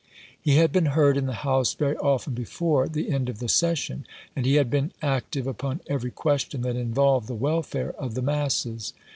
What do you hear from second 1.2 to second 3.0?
the House very often before